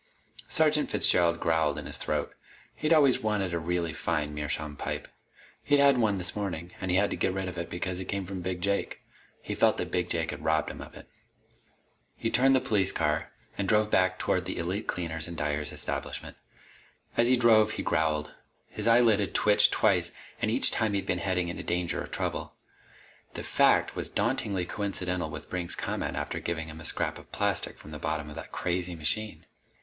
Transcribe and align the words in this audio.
Sergeant 0.49 0.89
Fitzgerald 0.89 1.39
growled 1.39 1.77
in 1.77 1.85
his 1.85 1.97
throat. 1.97 2.33
He'd 2.73 2.91
always 2.91 3.21
wanted 3.21 3.53
a 3.53 3.59
really 3.59 3.93
fine 3.93 4.33
meerschaum 4.33 4.75
pipe. 4.75 5.07
He'd 5.61 5.77
had 5.77 5.99
one 5.99 6.15
this 6.15 6.35
morning, 6.35 6.71
and 6.81 6.89
he'd 6.89 6.97
had 6.97 7.11
to 7.11 7.15
get 7.15 7.35
rid 7.35 7.47
of 7.47 7.59
it 7.59 7.69
because 7.69 7.99
it 7.99 8.05
came 8.05 8.25
from 8.25 8.41
Big 8.41 8.61
Jake. 8.61 9.01
He 9.43 9.53
felt 9.53 9.77
that 9.77 9.91
Big 9.91 10.09
Jake 10.09 10.31
had 10.31 10.43
robbed 10.43 10.71
him 10.71 10.81
of 10.81 10.97
it. 10.97 11.07
He 12.15 12.31
turned 12.31 12.55
the 12.55 12.59
police 12.59 12.91
car 12.91 13.31
and 13.59 13.67
drove 13.69 13.91
back 13.91 14.17
toward 14.17 14.45
the 14.45 14.57
Elite 14.57 14.87
Cleaners 14.87 15.27
and 15.27 15.37
Dyers 15.37 15.71
establishment. 15.71 16.35
As 17.15 17.27
he 17.27 17.37
drove, 17.37 17.73
he 17.73 17.83
growled. 17.83 18.33
His 18.69 18.87
eyelid 18.87 19.19
had 19.19 19.35
twitched 19.35 19.71
twice, 19.71 20.13
and 20.41 20.49
each 20.49 20.71
time 20.71 20.93
he'd 20.95 21.05
been 21.05 21.19
heading 21.19 21.47
into 21.47 21.61
danger 21.61 22.03
or 22.03 22.07
trouble. 22.07 22.55
The 23.35 23.43
fact 23.43 23.95
was 23.95 24.09
dauntingly 24.09 24.65
coincidental 24.65 25.29
with 25.29 25.47
Brink's 25.47 25.75
comment 25.75 26.15
after 26.17 26.39
giving 26.39 26.69
him 26.69 26.81
a 26.81 26.85
scrap 26.85 27.19
of 27.19 27.31
plastic 27.31 27.77
from 27.77 27.91
the 27.91 27.99
bottom 27.99 28.29
of 28.31 28.35
that 28.35 28.51
crazy 28.51 28.95
machine. 28.95 29.45